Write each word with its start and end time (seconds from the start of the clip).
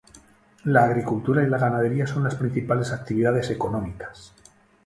La 0.63 0.85
agricultura 0.85 1.43
y 1.43 1.47
la 1.47 1.59
ganadería 1.59 2.07
son 2.07 2.23
las 2.23 2.33
principales 2.33 2.91
actividades 2.91 3.51
económicas. 3.51 4.33